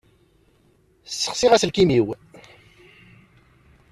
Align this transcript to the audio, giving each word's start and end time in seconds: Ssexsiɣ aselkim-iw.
Ssexsiɣ 1.09 1.51
aselkim-iw. 1.53 2.07